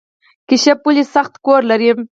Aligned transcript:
کیشپ 0.47 0.79
ولې 0.87 1.03
سخت 1.15 1.33
کور 1.45 1.61
لري؟ 1.71 1.89